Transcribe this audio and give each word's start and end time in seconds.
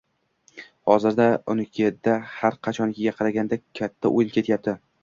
Hozir 0.91 1.21
unikida 1.55 2.17
har 2.39 2.59
qachongiga 2.69 3.17
qaraganda 3.21 3.65
kata 3.83 4.15
o`yin 4.17 4.35
ketyapti 4.39 4.79